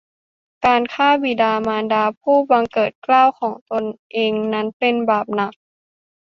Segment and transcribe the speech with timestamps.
[0.65, 5.53] การฆ่าบิดามารดาผู้บังเกิดเกล้าของตนเองนั้นเป็นบาปหนัก